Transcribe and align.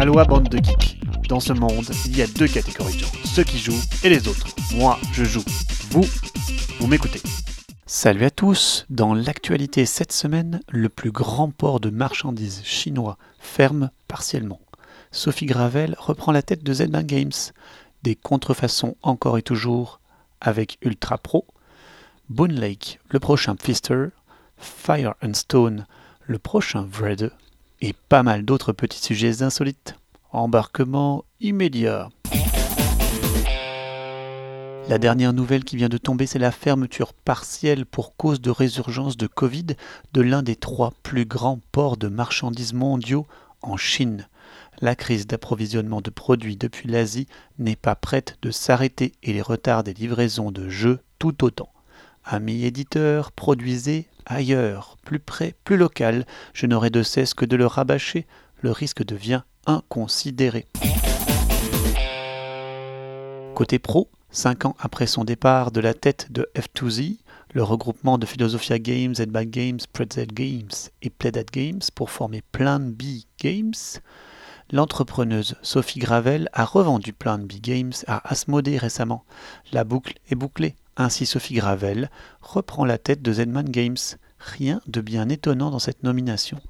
Aloha 0.00 0.24
bande 0.24 0.48
de 0.48 0.56
geeks. 0.56 0.98
Dans 1.28 1.40
ce 1.40 1.52
monde, 1.52 1.84
il 2.06 2.16
y 2.16 2.22
a 2.22 2.26
deux 2.26 2.48
catégories 2.48 2.94
de 2.94 3.00
gens, 3.00 3.12
ceux 3.22 3.44
qui 3.44 3.58
jouent 3.58 3.82
et 4.02 4.08
les 4.08 4.28
autres. 4.28 4.46
Moi, 4.74 4.98
je 5.12 5.24
joue. 5.24 5.44
Vous, 5.90 6.06
vous 6.78 6.86
m'écoutez. 6.86 7.20
Salut 7.84 8.24
à 8.24 8.30
tous. 8.30 8.86
Dans 8.88 9.12
l'actualité 9.12 9.84
cette 9.84 10.12
semaine, 10.12 10.62
le 10.70 10.88
plus 10.88 11.10
grand 11.10 11.50
port 11.50 11.80
de 11.80 11.90
marchandises 11.90 12.62
chinois 12.64 13.18
ferme 13.40 13.90
partiellement. 14.08 14.62
Sophie 15.12 15.44
Gravel 15.44 15.94
reprend 15.98 16.32
la 16.32 16.40
tête 16.40 16.64
de 16.64 16.72
Zedman 16.72 17.04
Games. 17.04 17.52
Des 18.02 18.14
contrefaçons 18.14 18.96
encore 19.02 19.36
et 19.36 19.42
toujours 19.42 20.00
avec 20.40 20.78
Ultra 20.80 21.18
Pro. 21.18 21.44
Boone 22.30 22.58
Lake, 22.58 23.00
le 23.10 23.20
prochain 23.20 23.54
Pfister. 23.54 24.06
Fire 24.56 25.12
and 25.22 25.34
Stone, 25.34 25.84
le 26.26 26.38
prochain 26.38 26.88
Vred 26.90 27.32
et 27.80 27.94
pas 28.08 28.22
mal 28.22 28.44
d'autres 28.44 28.72
petits 28.72 29.02
sujets 29.02 29.42
insolites. 29.42 29.94
Embarquement 30.32 31.24
immédiat. 31.40 32.08
La 34.88 34.98
dernière 34.98 35.32
nouvelle 35.32 35.64
qui 35.64 35.76
vient 35.76 35.88
de 35.88 35.98
tomber, 35.98 36.26
c'est 36.26 36.38
la 36.38 36.50
fermeture 36.50 37.12
partielle 37.12 37.86
pour 37.86 38.16
cause 38.16 38.40
de 38.40 38.50
résurgence 38.50 39.16
de 39.16 39.26
Covid 39.26 39.66
de 40.12 40.20
l'un 40.20 40.42
des 40.42 40.56
trois 40.56 40.92
plus 41.02 41.24
grands 41.24 41.60
ports 41.70 41.96
de 41.96 42.08
marchandises 42.08 42.74
mondiaux 42.74 43.26
en 43.62 43.76
Chine. 43.76 44.26
La 44.80 44.96
crise 44.96 45.26
d'approvisionnement 45.26 46.00
de 46.00 46.10
produits 46.10 46.56
depuis 46.56 46.88
l'Asie 46.88 47.28
n'est 47.58 47.76
pas 47.76 47.94
prête 47.94 48.38
de 48.42 48.50
s'arrêter 48.50 49.12
et 49.22 49.32
les 49.32 49.42
retards 49.42 49.84
des 49.84 49.94
livraisons 49.94 50.50
de 50.50 50.68
jeux 50.68 51.00
tout 51.18 51.44
autant. 51.44 51.68
Amis 52.24 52.64
éditeurs, 52.64 53.30
produisez 53.32 54.08
ailleurs, 54.30 54.96
plus 55.04 55.18
près, 55.18 55.54
plus 55.64 55.76
local, 55.76 56.24
je 56.54 56.66
n'aurai 56.66 56.90
de 56.90 57.02
cesse 57.02 57.34
que 57.34 57.44
de 57.44 57.56
le 57.56 57.66
rabâcher, 57.66 58.26
le 58.60 58.70
risque 58.70 59.04
devient 59.04 59.42
inconsidéré. 59.66 60.66
Côté 63.54 63.78
pro, 63.78 64.08
cinq 64.30 64.64
ans 64.64 64.76
après 64.78 65.06
son 65.06 65.24
départ 65.24 65.70
de 65.70 65.80
la 65.80 65.92
tête 65.92 66.28
de 66.30 66.48
F2Z, 66.54 67.18
le 67.52 67.62
regroupement 67.62 68.16
de 68.16 68.26
Philosophia 68.26 68.78
Games, 68.78 69.14
Edbag 69.18 69.50
Games, 69.50 69.80
Pretzel 69.92 70.28
Games 70.28 70.70
et 71.02 71.10
Playdead 71.10 71.50
Games 71.50 71.80
pour 71.94 72.10
former 72.10 72.42
Plan 72.52 72.78
B 72.80 73.02
Games, 73.38 73.74
l'entrepreneuse 74.70 75.56
Sophie 75.62 75.98
Gravel 75.98 76.48
a 76.52 76.64
revendu 76.64 77.12
Plan 77.12 77.38
B 77.38 77.54
Games 77.60 77.92
à 78.06 78.30
Asmodee 78.30 78.78
récemment. 78.78 79.24
La 79.72 79.84
boucle 79.84 80.14
est 80.30 80.36
bouclée. 80.36 80.76
Ainsi 80.96 81.26
Sophie 81.26 81.54
Gravel 81.54 82.10
reprend 82.40 82.84
la 82.84 82.98
tête 82.98 83.22
de 83.22 83.32
Zedman 83.32 83.68
Games. 83.68 83.96
Rien 84.38 84.80
de 84.86 85.00
bien 85.00 85.28
étonnant 85.28 85.70
dans 85.70 85.78
cette 85.78 86.02
nomination. 86.02 86.60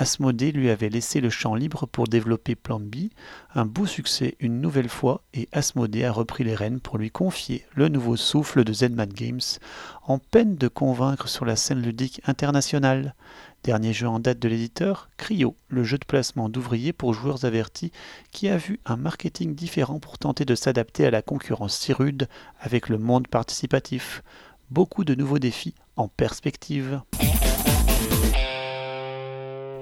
Asmodée 0.00 0.50
lui 0.50 0.70
avait 0.70 0.88
laissé 0.88 1.20
le 1.20 1.28
champ 1.28 1.54
libre 1.54 1.86
pour 1.86 2.08
développer 2.08 2.54
Plan 2.54 2.80
B, 2.80 3.10
un 3.54 3.66
beau 3.66 3.84
succès 3.84 4.34
une 4.40 4.58
nouvelle 4.62 4.88
fois, 4.88 5.20
et 5.34 5.46
Asmodée 5.52 6.04
a 6.04 6.10
repris 6.10 6.42
les 6.42 6.54
rênes 6.54 6.80
pour 6.80 6.96
lui 6.96 7.10
confier 7.10 7.66
le 7.74 7.88
nouveau 7.88 8.16
souffle 8.16 8.64
de 8.64 8.72
Zedman 8.72 9.12
Games, 9.12 9.42
en 10.06 10.16
peine 10.16 10.56
de 10.56 10.68
convaincre 10.68 11.28
sur 11.28 11.44
la 11.44 11.54
scène 11.54 11.82
ludique 11.82 12.22
internationale. 12.24 13.14
Dernier 13.62 13.92
jeu 13.92 14.08
en 14.08 14.20
date 14.20 14.38
de 14.38 14.48
l'éditeur, 14.48 15.10
Cryo, 15.18 15.54
le 15.68 15.84
jeu 15.84 15.98
de 15.98 16.06
placement 16.06 16.48
d'ouvriers 16.48 16.94
pour 16.94 17.12
joueurs 17.12 17.44
avertis, 17.44 17.92
qui 18.32 18.48
a 18.48 18.56
vu 18.56 18.80
un 18.86 18.96
marketing 18.96 19.54
différent 19.54 20.00
pour 20.00 20.16
tenter 20.16 20.46
de 20.46 20.54
s'adapter 20.54 21.04
à 21.04 21.10
la 21.10 21.20
concurrence 21.20 21.76
si 21.76 21.92
rude 21.92 22.26
avec 22.58 22.88
le 22.88 22.96
monde 22.96 23.28
participatif. 23.28 24.22
Beaucoup 24.70 25.04
de 25.04 25.14
nouveaux 25.14 25.38
défis 25.38 25.74
en 25.96 26.08
perspective. 26.08 27.02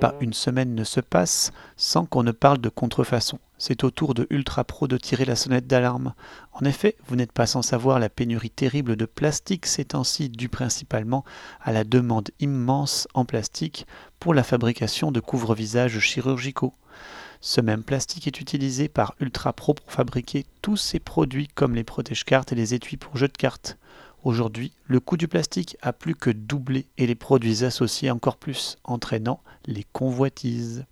Pas 0.01 0.15
une 0.21 0.33
semaine 0.33 0.77
ne 0.77 0.85
se 0.85 1.01
passe 1.01 1.51
sans 1.77 2.07
qu'on 2.07 2.23
ne 2.23 2.31
parle 2.31 2.59
de 2.59 2.69
contrefaçon. 2.69 3.41
C'est 3.59 3.83
au 3.83 3.91
tour 3.91 4.15
de 4.15 4.29
Ultra 4.31 4.63
Pro 4.63 4.87
de 4.87 4.97
tirer 4.97 5.25
la 5.25 5.35
sonnette 5.35 5.67
d'alarme. 5.67 6.15
En 6.53 6.65
effet, 6.65 6.95
vous 7.09 7.17
n'êtes 7.17 7.33
pas 7.33 7.47
sans 7.47 7.63
savoir 7.63 7.99
la 7.99 8.09
pénurie 8.09 8.51
terrible 8.51 8.95
de 8.95 9.07
plastique 9.07 9.67
ces 9.67 9.87
temps-ci 9.87 10.29
due 10.29 10.49
principalement 10.49 11.25
à 11.61 11.73
la 11.73 11.83
demande 11.83 12.31
immense 12.39 13.09
en 13.15 13.25
plastique 13.25 13.89
pour 14.21 14.35
la 14.35 14.45
fabrication 14.45 15.11
de 15.11 15.19
couvre-visages 15.19 15.99
chirurgicaux. 15.99 16.75
Ce 17.41 17.61
même 17.61 17.83
plastique 17.83 18.29
est 18.29 18.41
utilisé 18.41 18.89
par 18.89 19.17
Ultra 19.19 19.53
Pro 19.53 19.75
pour 19.75 19.91
fabriquer 19.91 20.47
tous 20.63 20.77
ces 20.77 21.01
produits 21.01 21.49
comme 21.49 21.75
les 21.75 21.85
protège-cartes 21.85 22.53
et 22.53 22.57
les 22.57 22.75
étuis 22.75 22.97
pour 22.97 23.17
jeux 23.17 23.29
de 23.29 23.37
cartes. 23.37 23.78
Aujourd'hui, 24.25 24.73
le 24.87 24.99
coût 24.99 25.17
du 25.17 25.29
plastique 25.29 25.77
a 25.81 25.93
plus 25.93 26.17
que 26.17 26.31
doublé 26.31 26.87
et 26.99 27.07
les 27.07 27.15
produits 27.15 27.63
associés 27.65 28.11
encore 28.11 28.37
plus, 28.37 28.77
entraînant 28.83 29.41
les 29.65 29.85
convoitises. 29.93 30.85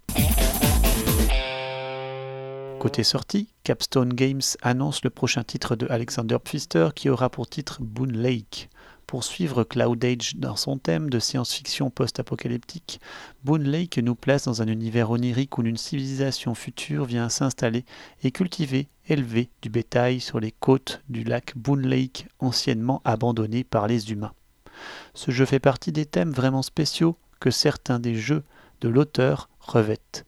Côté 2.79 3.03
sortie, 3.03 3.49
Capstone 3.65 4.13
Games 4.13 4.43
annonce 4.63 5.03
le 5.03 5.11
prochain 5.11 5.43
titre 5.43 5.75
de 5.75 5.89
Alexander 5.91 6.37
Pfister 6.39 6.91
qui 6.95 7.09
aura 7.09 7.29
pour 7.29 7.49
titre 7.49 7.79
Boone 7.81 8.17
Lake. 8.17 8.69
Pour 9.07 9.23
suivre 9.23 9.63
Cloud 9.63 10.05
Age 10.05 10.35
dans 10.35 10.57
son 10.57 10.79
thème 10.79 11.11
de 11.11 11.21
science-fiction 11.21 11.91
post-apocalyptique, 11.91 13.01
Boone 13.45 13.63
Lake 13.63 13.99
nous 13.99 14.17
place 14.17 14.47
dans 14.47 14.63
un 14.63 14.67
univers 14.67 15.13
onirique 15.13 15.59
où 15.59 15.63
une 15.63 15.77
civilisation 15.77 16.57
future 16.57 17.05
vient 17.05 17.29
s'installer 17.29 17.85
et 18.25 18.33
cultiver, 18.33 18.89
élever 19.07 19.49
du 19.63 19.71
bétail 19.71 20.19
sur 20.19 20.41
les 20.41 20.51
côtes 20.51 21.03
du 21.09 21.23
lac 21.23 21.53
Boone 21.57 21.87
Lake, 21.87 22.27
anciennement 22.41 23.01
abandonné 23.05 23.63
par 23.63 23.87
les 23.87 24.11
humains. 24.11 24.33
Ce 25.15 25.31
jeu 25.31 25.45
fait 25.45 25.61
partie 25.61 25.93
des 25.93 26.07
thèmes 26.07 26.33
vraiment 26.33 26.63
spéciaux 26.63 27.17
que 27.39 27.53
certains 27.53 28.01
des 28.01 28.17
jeux 28.17 28.43
de 28.81 28.89
l'auteur 28.89 29.49
revêtent. 29.61 30.27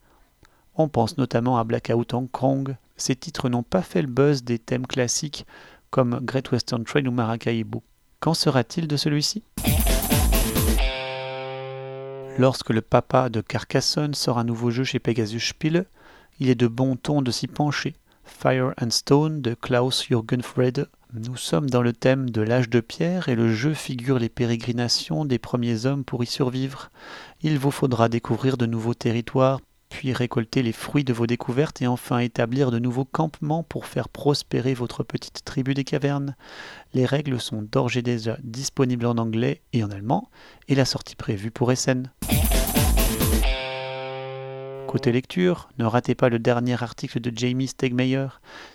On 0.76 0.88
pense 0.88 1.18
notamment 1.18 1.58
à 1.58 1.64
Blackout 1.64 2.14
Hong 2.14 2.30
Kong. 2.30 2.76
Ces 2.96 3.16
titres 3.16 3.48
n'ont 3.48 3.64
pas 3.64 3.82
fait 3.82 4.02
le 4.02 4.08
buzz 4.08 4.44
des 4.44 4.60
thèmes 4.60 4.86
classiques 4.86 5.46
comme 5.90 6.20
Great 6.22 6.52
Western 6.52 6.84
Trail 6.84 7.08
ou 7.08 7.10
Maracaibo. 7.10 7.82
Qu'en 8.20 8.34
sera-t-il 8.34 8.88
de 8.88 8.96
celui-ci? 8.96 9.44
Lorsque 12.36 12.70
le 12.70 12.80
papa 12.80 13.28
de 13.28 13.40
Carcassonne 13.40 14.14
sort 14.14 14.38
un 14.38 14.44
nouveau 14.44 14.70
jeu 14.70 14.82
chez 14.82 14.98
Pegasus 14.98 15.38
Spiele, 15.40 15.86
il 16.40 16.50
est 16.50 16.56
de 16.56 16.66
bon 16.66 16.96
ton 16.96 17.22
de 17.22 17.30
s'y 17.30 17.46
pencher. 17.46 17.94
Fire 18.24 18.74
and 18.82 18.90
Stone 18.90 19.40
de 19.40 19.54
Klaus 19.54 20.04
Jürgen 20.04 20.42
Frede. 20.42 20.88
Nous 21.14 21.36
sommes 21.36 21.70
dans 21.70 21.80
le 21.80 21.92
thème 21.92 22.28
de 22.28 22.42
l'âge 22.42 22.68
de 22.68 22.80
pierre 22.80 23.28
et 23.28 23.36
le 23.36 23.54
jeu 23.54 23.72
figure 23.72 24.18
les 24.18 24.28
pérégrinations 24.28 25.24
des 25.24 25.38
premiers 25.38 25.86
hommes 25.86 26.04
pour 26.04 26.22
y 26.24 26.26
survivre. 26.26 26.90
Il 27.42 27.58
vous 27.58 27.70
faudra 27.70 28.08
découvrir 28.08 28.56
de 28.56 28.66
nouveaux 28.66 28.94
territoires, 28.94 29.60
puis 29.98 30.12
récolter 30.12 30.62
les 30.62 30.70
fruits 30.70 31.02
de 31.02 31.12
vos 31.12 31.26
découvertes 31.26 31.82
et 31.82 31.88
enfin 31.88 32.20
établir 32.20 32.70
de 32.70 32.78
nouveaux 32.78 33.04
campements 33.04 33.64
pour 33.64 33.84
faire 33.84 34.08
prospérer 34.08 34.72
votre 34.72 35.02
petite 35.02 35.44
tribu 35.44 35.74
des 35.74 35.82
cavernes. 35.82 36.36
Les 36.94 37.04
règles 37.04 37.40
sont 37.40 37.62
d'ores 37.62 37.96
et 37.96 38.02
déjà 38.02 38.36
disponibles 38.44 39.06
en 39.06 39.18
anglais 39.18 39.60
et 39.72 39.82
en 39.82 39.90
allemand, 39.90 40.30
et 40.68 40.76
la 40.76 40.84
sortie 40.84 41.16
prévue 41.16 41.50
pour 41.50 41.72
Essen. 41.72 42.12
Côté 44.88 45.12
lecture, 45.12 45.68
ne 45.76 45.84
ratez 45.84 46.14
pas 46.14 46.30
le 46.30 46.38
dernier 46.38 46.82
article 46.82 47.20
de 47.20 47.30
Jamie 47.36 47.66
Stegmeyer. 47.66 48.28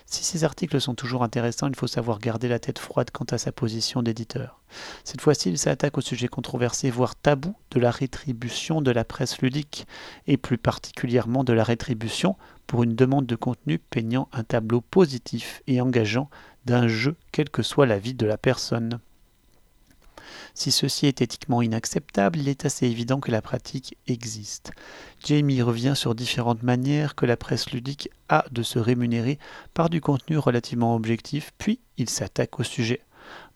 Si 0.06 0.22
ces 0.22 0.44
articles 0.44 0.80
sont 0.80 0.94
toujours 0.94 1.24
intéressants, 1.24 1.66
il 1.66 1.74
faut 1.74 1.88
savoir 1.88 2.20
garder 2.20 2.46
la 2.46 2.60
tête 2.60 2.78
froide 2.78 3.10
quant 3.10 3.24
à 3.32 3.36
sa 3.36 3.50
position 3.50 4.00
d'éditeur. 4.00 4.60
Cette 5.02 5.20
fois-ci, 5.20 5.48
il 5.48 5.58
s'attaque 5.58 5.98
au 5.98 6.00
sujet 6.00 6.28
controversé, 6.28 6.88
voire 6.88 7.16
tabou, 7.16 7.56
de 7.72 7.80
la 7.80 7.90
rétribution 7.90 8.80
de 8.80 8.92
la 8.92 9.04
presse 9.04 9.42
ludique, 9.42 9.88
et 10.28 10.36
plus 10.36 10.56
particulièrement 10.56 11.42
de 11.42 11.52
la 11.52 11.64
rétribution 11.64 12.36
pour 12.68 12.84
une 12.84 12.94
demande 12.94 13.26
de 13.26 13.34
contenu 13.34 13.80
peignant 13.80 14.28
un 14.32 14.44
tableau 14.44 14.82
positif 14.82 15.62
et 15.66 15.80
engageant 15.80 16.30
d'un 16.64 16.86
jeu, 16.86 17.16
quelle 17.32 17.50
que 17.50 17.64
soit 17.64 17.86
la 17.86 17.98
vie 17.98 18.14
de 18.14 18.24
la 18.24 18.38
personne. 18.38 19.00
Si 20.56 20.70
ceci 20.70 21.06
est 21.06 21.20
éthiquement 21.20 21.62
inacceptable, 21.62 22.38
il 22.38 22.48
est 22.48 22.64
assez 22.64 22.86
évident 22.86 23.18
que 23.18 23.32
la 23.32 23.42
pratique 23.42 23.98
existe. 24.06 24.70
Jamie 25.24 25.62
revient 25.62 25.94
sur 25.96 26.14
différentes 26.14 26.62
manières 26.62 27.16
que 27.16 27.26
la 27.26 27.36
presse 27.36 27.70
ludique 27.72 28.08
a 28.28 28.44
de 28.52 28.62
se 28.62 28.78
rémunérer 28.78 29.40
par 29.74 29.90
du 29.90 30.00
contenu 30.00 30.38
relativement 30.38 30.94
objectif, 30.94 31.50
puis 31.58 31.80
il 31.98 32.08
s'attaque 32.08 32.60
au 32.60 32.62
sujet. 32.62 33.00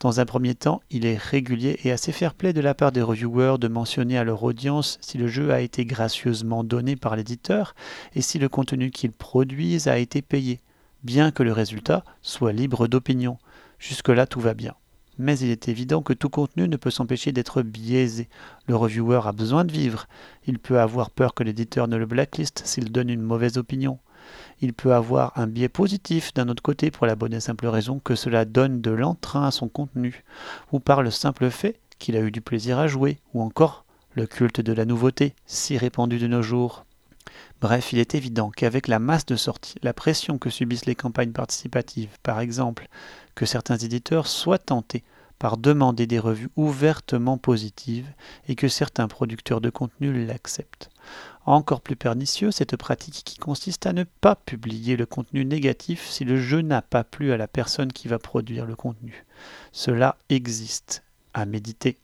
Dans 0.00 0.18
un 0.18 0.26
premier 0.26 0.56
temps, 0.56 0.80
il 0.90 1.06
est 1.06 1.16
régulier 1.16 1.78
et 1.84 1.92
assez 1.92 2.10
fair-play 2.10 2.52
de 2.52 2.60
la 2.60 2.74
part 2.74 2.90
des 2.90 3.02
reviewers 3.02 3.58
de 3.60 3.68
mentionner 3.68 4.18
à 4.18 4.24
leur 4.24 4.42
audience 4.42 4.98
si 5.00 5.18
le 5.18 5.28
jeu 5.28 5.52
a 5.52 5.60
été 5.60 5.84
gracieusement 5.84 6.64
donné 6.64 6.96
par 6.96 7.14
l'éditeur 7.14 7.76
et 8.16 8.22
si 8.22 8.40
le 8.40 8.48
contenu 8.48 8.90
qu'ils 8.90 9.12
produisent 9.12 9.86
a 9.86 9.98
été 9.98 10.20
payé, 10.20 10.62
bien 11.04 11.30
que 11.30 11.44
le 11.44 11.52
résultat 11.52 12.02
soit 12.22 12.52
libre 12.52 12.88
d'opinion. 12.88 13.38
Jusque-là, 13.78 14.26
tout 14.26 14.40
va 14.40 14.54
bien 14.54 14.74
mais 15.18 15.38
il 15.38 15.50
est 15.50 15.68
évident 15.68 16.02
que 16.02 16.12
tout 16.12 16.28
contenu 16.28 16.68
ne 16.68 16.76
peut 16.76 16.90
s'empêcher 16.90 17.32
d'être 17.32 17.62
biaisé. 17.62 18.28
Le 18.66 18.76
reviewer 18.76 19.20
a 19.24 19.32
besoin 19.32 19.64
de 19.64 19.72
vivre. 19.72 20.06
Il 20.46 20.58
peut 20.58 20.80
avoir 20.80 21.10
peur 21.10 21.34
que 21.34 21.42
l'éditeur 21.42 21.88
ne 21.88 21.96
le 21.96 22.06
blacklist 22.06 22.62
s'il 22.64 22.92
donne 22.92 23.10
une 23.10 23.22
mauvaise 23.22 23.58
opinion. 23.58 23.98
Il 24.60 24.72
peut 24.72 24.94
avoir 24.94 25.32
un 25.36 25.46
biais 25.46 25.68
positif 25.68 26.34
d'un 26.34 26.48
autre 26.48 26.62
côté 26.62 26.90
pour 26.90 27.06
la 27.06 27.16
bonne 27.16 27.34
et 27.34 27.40
simple 27.40 27.66
raison 27.66 27.98
que 27.98 28.14
cela 28.14 28.44
donne 28.44 28.80
de 28.80 28.90
l'entrain 28.90 29.46
à 29.46 29.50
son 29.50 29.68
contenu, 29.68 30.24
ou 30.72 30.80
par 30.80 31.02
le 31.02 31.10
simple 31.10 31.50
fait 31.50 31.80
qu'il 31.98 32.16
a 32.16 32.20
eu 32.20 32.30
du 32.30 32.40
plaisir 32.40 32.78
à 32.78 32.86
jouer, 32.86 33.18
ou 33.34 33.42
encore 33.42 33.84
le 34.14 34.26
culte 34.26 34.60
de 34.60 34.72
la 34.72 34.84
nouveauté, 34.84 35.34
si 35.46 35.78
répandu 35.78 36.18
de 36.18 36.26
nos 36.26 36.42
jours. 36.42 36.84
Bref, 37.60 37.92
il 37.92 37.98
est 37.98 38.14
évident 38.14 38.50
qu'avec 38.50 38.88
la 38.88 38.98
masse 38.98 39.26
de 39.26 39.36
sorties, 39.36 39.78
la 39.82 39.92
pression 39.92 40.38
que 40.38 40.50
subissent 40.50 40.86
les 40.86 40.94
campagnes 40.94 41.32
participatives, 41.32 42.16
par 42.22 42.40
exemple, 42.40 42.88
que 43.34 43.46
certains 43.46 43.76
éditeurs 43.76 44.26
soient 44.26 44.58
tentés 44.58 45.04
par 45.38 45.56
demander 45.56 46.06
des 46.06 46.18
revues 46.18 46.50
ouvertement 46.56 47.38
positives 47.38 48.12
et 48.48 48.54
que 48.54 48.68
certains 48.68 49.08
producteurs 49.08 49.60
de 49.60 49.70
contenu 49.70 50.26
l'acceptent. 50.26 50.90
Encore 51.46 51.80
plus 51.80 51.96
pernicieux, 51.96 52.50
cette 52.50 52.76
pratique 52.76 53.22
qui 53.24 53.38
consiste 53.38 53.86
à 53.86 53.92
ne 53.92 54.04
pas 54.04 54.36
publier 54.36 54.96
le 54.96 55.06
contenu 55.06 55.44
négatif 55.44 56.08
si 56.08 56.24
le 56.24 56.40
jeu 56.40 56.60
n'a 56.60 56.82
pas 56.82 57.04
plu 57.04 57.32
à 57.32 57.36
la 57.36 57.48
personne 57.48 57.92
qui 57.92 58.08
va 58.08 58.18
produire 58.18 58.66
le 58.66 58.76
contenu. 58.76 59.24
Cela 59.72 60.16
existe, 60.28 61.02
à 61.34 61.46
méditer. 61.46 61.98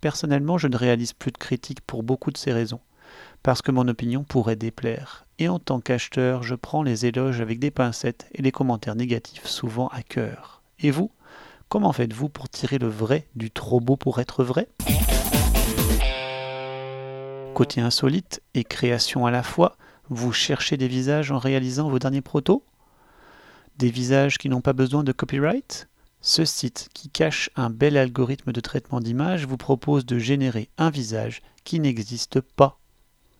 Personnellement, 0.00 0.58
je 0.58 0.68
ne 0.68 0.76
réalise 0.76 1.14
plus 1.14 1.32
de 1.32 1.38
critiques 1.38 1.80
pour 1.80 2.02
beaucoup 2.02 2.30
de 2.30 2.36
ces 2.36 2.52
raisons 2.52 2.80
parce 3.44 3.60
que 3.60 3.70
mon 3.70 3.86
opinion 3.88 4.24
pourrait 4.24 4.56
déplaire. 4.56 5.26
Et 5.38 5.48
en 5.48 5.58
tant 5.58 5.78
qu'acheteur, 5.78 6.42
je 6.42 6.54
prends 6.54 6.82
les 6.82 7.04
éloges 7.04 7.42
avec 7.42 7.58
des 7.58 7.70
pincettes 7.70 8.26
et 8.32 8.40
les 8.40 8.50
commentaires 8.50 8.94
négatifs 8.94 9.46
souvent 9.46 9.88
à 9.88 10.02
cœur. 10.02 10.62
Et 10.80 10.90
vous? 10.90 11.10
Comment 11.68 11.92
faites-vous 11.92 12.30
pour 12.30 12.48
tirer 12.48 12.78
le 12.78 12.88
vrai 12.88 13.28
du 13.36 13.50
trop 13.50 13.80
beau 13.80 13.96
pour 13.96 14.18
être 14.18 14.44
vrai? 14.44 14.68
Côté 17.52 17.82
insolite 17.82 18.40
et 18.54 18.64
création 18.64 19.26
à 19.26 19.30
la 19.30 19.42
fois, 19.42 19.76
vous 20.08 20.32
cherchez 20.32 20.78
des 20.78 20.88
visages 20.88 21.30
en 21.30 21.38
réalisant 21.38 21.90
vos 21.90 21.98
derniers 21.98 22.22
protos? 22.22 22.64
Des 23.76 23.90
visages 23.90 24.38
qui 24.38 24.48
n'ont 24.48 24.62
pas 24.62 24.72
besoin 24.72 25.04
de 25.04 25.12
copyright? 25.12 25.90
Ce 26.22 26.46
site, 26.46 26.88
qui 26.94 27.10
cache 27.10 27.50
un 27.56 27.68
bel 27.68 27.98
algorithme 27.98 28.52
de 28.52 28.60
traitement 28.62 29.00
d'image, 29.00 29.46
vous 29.46 29.58
propose 29.58 30.06
de 30.06 30.18
générer 30.18 30.70
un 30.78 30.88
visage 30.88 31.42
qui 31.64 31.78
n'existe 31.78 32.40
pas 32.40 32.78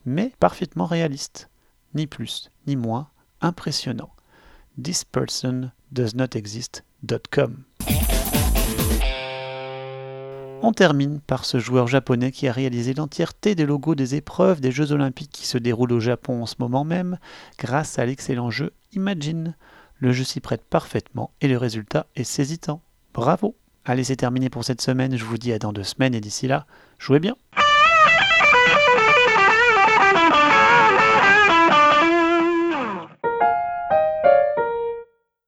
mais 0.06 0.32
parfaitement 0.38 0.86
réaliste. 0.86 1.50
Ni 1.94 2.06
plus, 2.06 2.50
ni 2.66 2.76
moins, 2.76 3.08
impressionnant. 3.40 4.10
This. 4.82 5.04
On 10.62 10.72
termine 10.72 11.20
par 11.20 11.44
ce 11.44 11.58
joueur 11.58 11.86
japonais 11.86 12.32
qui 12.32 12.48
a 12.48 12.52
réalisé 12.52 12.94
l'entièreté 12.94 13.54
des 13.54 13.66
logos 13.66 13.94
des 13.94 14.14
épreuves 14.14 14.60
des 14.60 14.72
Jeux 14.72 14.92
Olympiques 14.92 15.30
qui 15.30 15.46
se 15.46 15.58
déroulent 15.58 15.92
au 15.92 16.00
Japon 16.00 16.42
en 16.42 16.46
ce 16.46 16.56
moment 16.58 16.84
même, 16.84 17.18
grâce 17.58 17.98
à 17.98 18.06
l'excellent 18.06 18.50
jeu 18.50 18.72
Imagine. 18.94 19.54
Le 19.98 20.12
jeu 20.12 20.24
s'y 20.24 20.40
prête 20.40 20.64
parfaitement 20.64 21.30
et 21.40 21.48
le 21.48 21.58
résultat 21.58 22.06
est 22.16 22.24
saisitant. 22.24 22.80
Bravo 23.12 23.54
Allez, 23.84 24.04
c'est 24.04 24.16
terminé 24.16 24.48
pour 24.48 24.64
cette 24.64 24.80
semaine, 24.80 25.16
je 25.16 25.24
vous 25.24 25.36
dis 25.38 25.52
à 25.52 25.58
dans 25.58 25.72
deux 25.74 25.84
semaines 25.84 26.14
et 26.14 26.20
d'ici 26.20 26.48
là, 26.48 26.66
jouez 26.98 27.20
bien 27.20 27.36